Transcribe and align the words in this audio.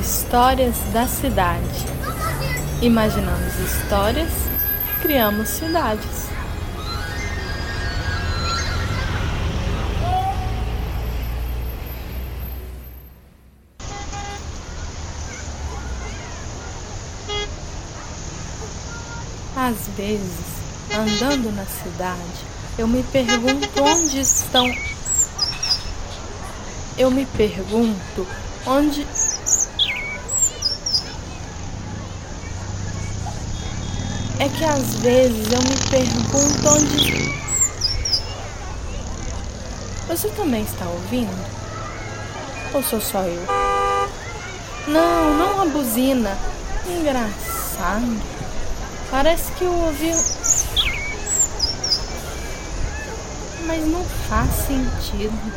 Histórias 0.00 0.76
da 0.92 1.06
cidade. 1.06 1.86
Imaginamos 2.82 3.58
histórias, 3.58 4.30
criamos 5.00 5.48
cidades. 5.48 6.26
Às 19.56 19.88
vezes, 19.96 20.30
andando 20.92 21.56
na 21.56 21.64
cidade, 21.64 22.20
eu 22.78 22.86
me 22.86 23.02
pergunto 23.04 23.82
onde 23.82 24.20
estão. 24.20 24.66
Eu 26.98 27.10
me 27.10 27.24
pergunto 27.24 28.26
onde 28.66 29.06
É 34.38 34.48
que 34.50 34.64
às 34.64 34.96
vezes 34.96 35.50
eu 35.50 35.60
me 35.62 35.76
pergunto 35.90 36.68
onde. 36.68 37.34
Você 40.08 40.28
também 40.28 40.62
está 40.62 40.86
ouvindo? 40.86 41.34
Ou 42.74 42.82
sou 42.82 43.00
só 43.00 43.22
eu? 43.22 43.42
Não, 44.88 45.34
não 45.34 45.62
a 45.62 45.66
buzina. 45.66 46.36
Engraçado. 46.86 48.20
Parece 49.10 49.50
que 49.52 49.64
eu 49.64 49.72
ouvi. 49.72 50.12
Mas 53.66 53.86
não 53.86 54.04
faz 54.28 54.50
sentido. 54.66 55.52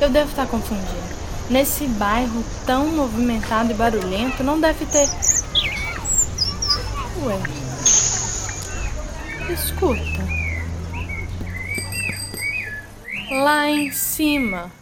Eu 0.00 0.08
devo 0.08 0.30
estar 0.30 0.46
confundindo. 0.46 1.14
Nesse 1.50 1.86
bairro 1.88 2.44
tão 2.64 2.86
movimentado 2.86 3.72
e 3.72 3.74
barulhento, 3.74 4.44
não 4.44 4.60
deve 4.60 4.86
ter. 4.86 5.08
Ué. 7.24 7.63
Escuta. 9.50 10.00
Lá 13.30 13.68
em 13.68 13.92
cima, 13.92 14.72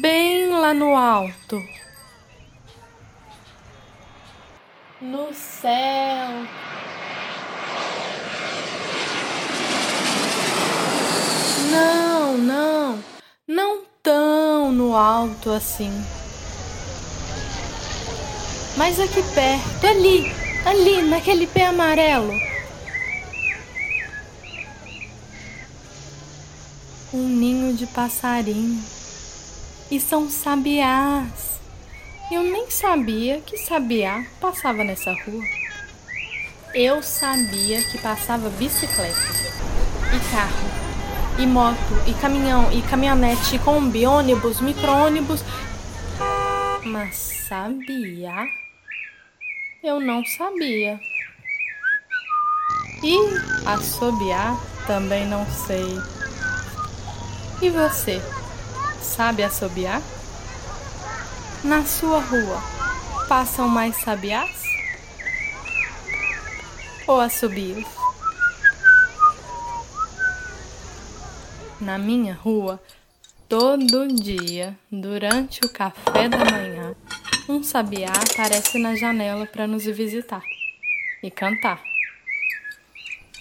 bem 0.00 0.48
lá 0.48 0.72
no 0.72 0.96
alto, 0.96 1.62
no 5.00 5.32
céu. 5.34 6.46
Não, 11.70 12.38
não, 12.38 13.04
não 13.46 13.82
tão 14.02 14.72
no 14.72 14.96
alto 14.96 15.50
assim. 15.50 15.92
Mas 18.76 18.98
aqui 18.98 19.22
perto, 19.34 19.86
ali, 19.86 20.32
ali, 20.64 21.02
naquele 21.02 21.46
pé 21.46 21.66
amarelo. 21.66 22.49
Um 27.12 27.26
ninho 27.26 27.74
de 27.74 27.86
passarinho. 27.86 28.82
E 29.90 29.98
são 29.98 30.30
sabiás. 30.30 31.60
Eu 32.30 32.44
nem 32.44 32.70
sabia 32.70 33.40
que 33.40 33.56
sabiá 33.56 34.24
passava 34.40 34.84
nessa 34.84 35.12
rua. 35.12 35.42
Eu 36.72 37.02
sabia 37.02 37.82
que 37.82 37.98
passava 37.98 38.48
bicicleta, 38.50 39.18
e 40.14 40.30
carro, 40.30 41.40
e 41.40 41.44
moto, 41.44 41.76
e 42.06 42.14
caminhão, 42.14 42.70
e 42.70 42.80
caminhonete, 42.82 43.56
e 43.56 43.58
combi, 43.58 44.06
ônibus, 44.06 44.60
micro-ônibus. 44.60 45.42
Mas 46.84 47.16
sabia? 47.48 48.46
Eu 49.82 49.98
não 49.98 50.24
sabia. 50.24 51.00
E 53.02 53.16
assobiar 53.66 54.56
também 54.86 55.26
não 55.26 55.44
sei. 55.66 56.19
E 57.62 57.68
você, 57.68 58.22
sabe 59.02 59.42
assobiar? 59.42 60.00
Na 61.62 61.84
sua 61.84 62.18
rua, 62.18 62.58
passam 63.28 63.68
mais 63.68 63.96
sabiás? 63.96 64.62
Ou 67.06 67.20
assobios? 67.20 67.84
Na 71.78 71.98
minha 71.98 72.32
rua, 72.32 72.82
todo 73.46 74.08
dia, 74.08 74.74
durante 74.90 75.60
o 75.62 75.68
café 75.68 76.30
da 76.30 76.38
manhã, 76.38 76.94
um 77.46 77.62
sabiá 77.62 78.08
aparece 78.10 78.78
na 78.78 78.94
janela 78.94 79.44
para 79.44 79.66
nos 79.66 79.84
visitar 79.84 80.42
e 81.22 81.30
cantar. 81.30 81.82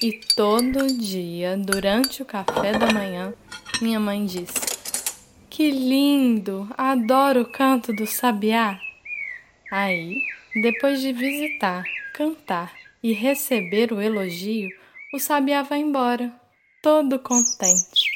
E 0.02 0.12
todo 0.36 0.88
dia, 0.88 1.56
durante 1.58 2.22
o 2.22 2.26
café 2.26 2.74
da 2.74 2.92
manhã, 2.92 3.34
minha 3.82 4.00
mãe 4.00 4.26
diz: 4.26 4.50
Que 5.50 5.72
lindo! 5.72 6.68
Adoro 6.78 7.42
o 7.42 7.52
canto 7.52 7.94
do 7.94 8.06
sabiá. 8.06 8.80
Aí, 9.72 10.22
depois 10.62 11.02
de 11.02 11.14
visitar, 11.14 11.84
cantar 12.14 12.74
e 13.02 13.14
receber 13.14 13.94
o 13.94 14.02
elogio, 14.02 14.70
o 15.14 15.20
sabiá 15.20 15.64
vai 15.64 15.80
embora, 15.80 16.34
todo 16.82 17.20
contente. 17.20 18.10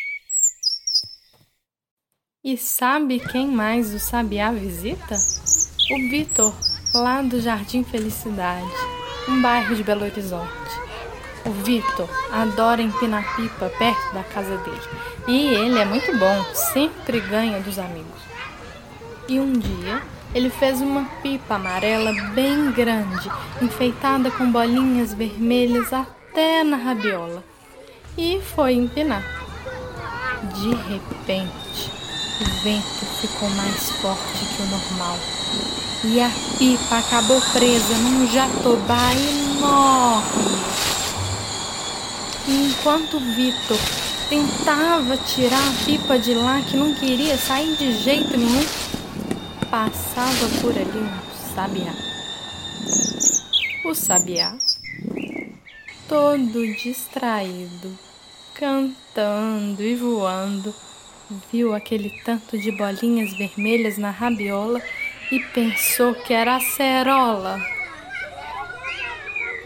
E 2.43 2.57
sabe 2.57 3.19
quem 3.19 3.47
mais 3.47 3.93
o 3.93 3.99
sabiá 3.99 4.51
visita? 4.51 5.15
O 5.91 6.09
Vitor, 6.09 6.53
lá 6.93 7.21
do 7.21 7.39
Jardim 7.39 7.83
Felicidade, 7.83 8.67
um 9.29 9.41
bairro 9.41 9.75
de 9.75 9.83
Belo 9.83 10.03
Horizonte. 10.03 10.82
O 11.45 11.51
Vitor 11.51 12.09
adora 12.31 12.81
empinar 12.81 13.35
pipa 13.35 13.69
perto 13.77 14.13
da 14.13 14.23
casa 14.23 14.57
dele. 14.57 14.81
E 15.27 15.53
ele 15.53 15.77
é 15.77 15.85
muito 15.85 16.17
bom, 16.17 16.45
sempre 16.53 17.19
ganha 17.19 17.59
dos 17.59 17.77
amigos. 17.77 18.21
E 19.27 19.39
um 19.39 19.51
dia 19.51 20.01
ele 20.33 20.49
fez 20.49 20.81
uma 20.81 21.03
pipa 21.21 21.55
amarela 21.55 22.11
bem 22.33 22.71
grande, 22.71 23.29
enfeitada 23.61 24.31
com 24.31 24.51
bolinhas 24.51 25.13
vermelhas 25.13 25.91
até 25.93 26.63
na 26.63 26.77
rabiola. 26.77 27.43
E 28.17 28.41
foi 28.55 28.73
empinar. 28.73 29.23
De 30.55 30.69
repente, 30.69 31.91
o 32.41 32.63
vento 32.63 33.05
ficou 33.21 33.49
mais 33.49 33.91
forte 34.01 34.45
que 34.55 34.61
o 34.61 34.65
normal. 34.65 35.17
E 36.05 36.21
a 36.21 36.29
pipa 36.57 36.97
acabou 36.97 37.39
presa 37.53 37.95
num 37.95 38.27
jatobá 38.27 39.13
enorme. 39.13 40.62
E 42.45 42.65
enquanto 42.65 43.19
Vitor 43.19 43.77
tentava 44.27 45.15
tirar 45.17 45.65
a 45.65 45.85
pipa 45.85 46.19
de 46.19 46.33
lá, 46.33 46.61
que 46.61 46.75
não 46.75 46.93
queria 46.93 47.37
sair 47.37 47.75
de 47.77 47.93
jeito 47.99 48.35
nenhum, 48.35 48.65
passava 49.71 50.49
por 50.61 50.71
ali 50.71 50.99
um 50.99 51.55
sabiá. 51.55 51.93
O 53.85 53.93
sabiá, 53.93 54.57
todo 56.09 56.73
distraído, 56.75 57.97
cantando 58.53 59.81
e 59.81 59.95
voando, 59.95 60.73
viu 61.51 61.73
aquele 61.73 62.09
tanto 62.25 62.57
de 62.57 62.71
bolinhas 62.71 63.33
vermelhas 63.37 63.97
na 63.97 64.11
rabiola 64.11 64.81
e 65.31 65.39
pensou 65.39 66.13
que 66.13 66.33
era 66.33 66.57
acerola. 66.57 67.57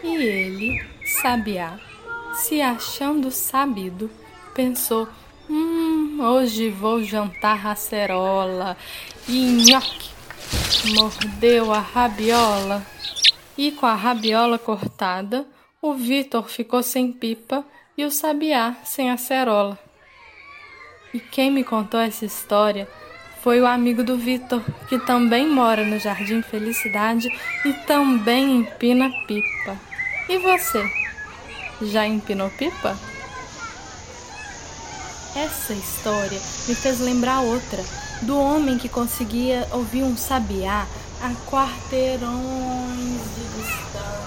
E 0.04 0.14
ele, 0.14 0.80
sabiá, 1.04 1.87
se 2.34 2.60
achando 2.60 3.30
sabido, 3.30 4.10
pensou: 4.54 5.08
Hum, 5.48 6.18
hoje 6.20 6.70
vou 6.70 7.02
jantar 7.02 7.66
acerola. 7.66 8.76
E 9.28 9.64
nhoque! 9.68 10.10
Mordeu 10.94 11.72
a 11.72 11.80
rabiola. 11.80 12.86
E 13.56 13.72
com 13.72 13.86
a 13.86 13.94
rabiola 13.94 14.58
cortada, 14.58 15.46
o 15.82 15.94
Vitor 15.94 16.48
ficou 16.48 16.82
sem 16.82 17.12
pipa 17.12 17.64
e 17.96 18.04
o 18.04 18.10
sabiá 18.10 18.76
sem 18.84 19.10
acerola. 19.10 19.78
E 21.12 21.18
quem 21.18 21.50
me 21.50 21.64
contou 21.64 21.98
essa 21.98 22.24
história 22.24 22.88
foi 23.42 23.60
o 23.60 23.66
amigo 23.66 24.04
do 24.04 24.16
Vitor, 24.16 24.62
que 24.88 24.98
também 24.98 25.48
mora 25.48 25.84
no 25.84 25.98
Jardim 25.98 26.42
Felicidade 26.42 27.28
e 27.64 27.72
também 27.86 28.56
empina 28.56 29.10
pipa. 29.26 29.76
E 30.28 30.38
você? 30.38 31.07
Já 31.80 32.06
empinou 32.06 32.50
pipa? 32.50 32.96
Essa 35.36 35.72
história 35.72 36.40
me 36.66 36.74
fez 36.74 36.98
lembrar 36.98 37.40
outra, 37.40 37.84
do 38.22 38.36
homem 38.36 38.76
que 38.78 38.88
conseguia 38.88 39.68
ouvir 39.70 40.02
um 40.02 40.16
sabiá 40.16 40.86
a 41.22 41.30
quarteirões 41.48 43.20
de 43.36 43.44
distância. 43.56 44.26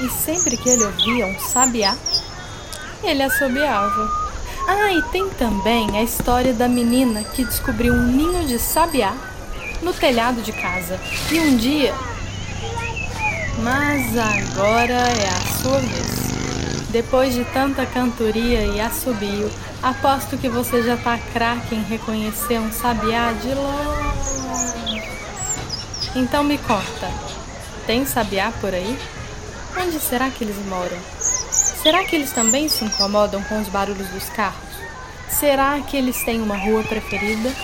E 0.00 0.08
sempre 0.08 0.56
que 0.56 0.70
ele 0.70 0.84
ouvia 0.84 1.26
um 1.26 1.38
sabiá, 1.38 1.94
ele 3.02 3.22
assobiava. 3.22 4.28
Ah, 4.66 4.92
e 4.92 5.02
tem 5.10 5.28
também 5.30 5.98
a 5.98 6.02
história 6.02 6.54
da 6.54 6.68
menina 6.68 7.24
que 7.24 7.44
descobriu 7.44 7.92
um 7.92 8.06
ninho 8.06 8.46
de 8.46 8.58
sabiá 8.58 9.14
no 9.82 9.92
telhado 9.92 10.40
de 10.42 10.52
casa. 10.52 10.98
E 11.30 11.38
um 11.40 11.56
dia. 11.56 11.94
Mas 13.62 14.16
agora 14.16 14.94
é 14.94 15.28
a 15.28 15.62
sua 15.62 15.80
vez. 15.80 16.17
Depois 16.90 17.34
de 17.34 17.44
tanta 17.44 17.84
cantoria 17.84 18.64
e 18.64 18.80
assobio, 18.80 19.50
aposto 19.82 20.38
que 20.38 20.48
você 20.48 20.82
já 20.82 20.96
tá 20.96 21.18
craque 21.32 21.74
em 21.74 21.82
reconhecer 21.82 22.58
um 22.58 22.72
sabiá 22.72 23.32
de 23.32 23.48
longe. 23.48 25.02
Então 26.16 26.42
me 26.42 26.56
conta, 26.56 27.10
tem 27.86 28.06
sabiá 28.06 28.50
por 28.60 28.72
aí? 28.72 28.98
Onde 29.76 30.00
será 30.00 30.30
que 30.30 30.42
eles 30.42 30.56
moram? 30.66 30.98
Será 31.50 32.04
que 32.04 32.16
eles 32.16 32.32
também 32.32 32.68
se 32.70 32.84
incomodam 32.84 33.42
com 33.44 33.60
os 33.60 33.68
barulhos 33.68 34.08
dos 34.08 34.28
carros? 34.30 34.68
Será 35.28 35.78
que 35.80 35.96
eles 35.96 36.24
têm 36.24 36.40
uma 36.40 36.56
rua 36.56 36.82
preferida? 36.82 37.54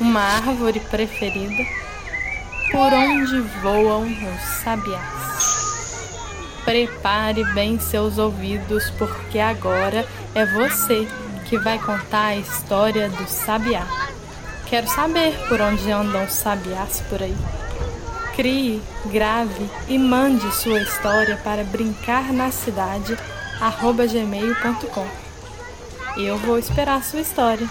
Uma 0.00 0.20
árvore 0.20 0.80
preferida? 0.80 1.64
Por 2.72 2.92
onde 2.92 3.40
voam 3.62 4.02
os 4.04 4.42
sabiás? 4.62 5.15
Prepare 6.66 7.44
bem 7.54 7.78
seus 7.78 8.18
ouvidos, 8.18 8.90
porque 8.98 9.38
agora 9.38 10.04
é 10.34 10.44
você 10.44 11.06
que 11.48 11.56
vai 11.58 11.78
contar 11.78 12.26
a 12.26 12.36
história 12.36 13.08
do 13.08 13.28
sabiá. 13.28 13.86
Quero 14.66 14.88
saber 14.88 15.32
por 15.48 15.60
onde 15.60 15.92
andam 15.92 16.28
sabiás 16.28 17.00
por 17.08 17.22
aí. 17.22 17.36
Crie, 18.34 18.82
grave 19.06 19.70
e 19.86 19.96
mande 19.96 20.52
sua 20.56 20.80
história 20.80 21.36
para 21.36 21.62
brincar 21.62 22.32
na 22.32 22.50
cidade 22.50 23.16
gmail.com. 24.12 25.06
Eu 26.18 26.36
vou 26.36 26.58
esperar 26.58 27.04
sua 27.04 27.20
história. 27.20 27.68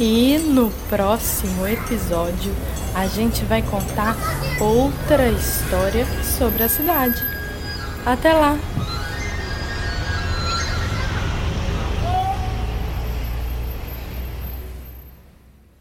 E 0.00 0.38
no 0.38 0.72
próximo 0.88 1.68
episódio 1.68 2.52
a 2.94 3.06
gente 3.06 3.44
vai 3.44 3.60
contar 3.62 4.16
outra 4.60 5.28
história 5.28 6.06
sobre 6.22 6.62
a 6.62 6.68
cidade. 6.68 7.20
Até 8.06 8.32
lá! 8.32 8.56